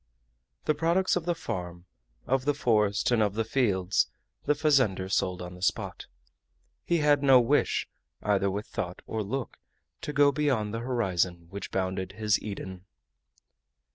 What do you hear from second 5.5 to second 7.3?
the spot. He had